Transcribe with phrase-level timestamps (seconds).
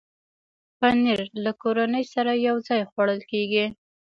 [0.79, 3.65] پنېر له کورنۍ سره یو ځای خوړل کېږي.